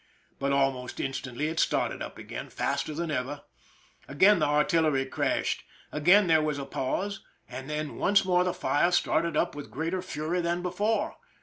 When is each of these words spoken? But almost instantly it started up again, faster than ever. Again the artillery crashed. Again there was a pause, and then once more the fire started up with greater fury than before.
But 0.39 0.51
almost 0.51 0.99
instantly 0.99 1.47
it 1.49 1.59
started 1.59 2.01
up 2.01 2.17
again, 2.17 2.49
faster 2.49 2.91
than 2.95 3.11
ever. 3.11 3.43
Again 4.07 4.39
the 4.39 4.47
artillery 4.47 5.05
crashed. 5.05 5.63
Again 5.91 6.25
there 6.25 6.41
was 6.41 6.57
a 6.57 6.65
pause, 6.65 7.23
and 7.47 7.69
then 7.69 7.97
once 7.97 8.25
more 8.25 8.43
the 8.43 8.51
fire 8.51 8.89
started 8.89 9.37
up 9.37 9.53
with 9.53 9.69
greater 9.69 10.01
fury 10.01 10.41
than 10.41 10.63
before. 10.63 11.17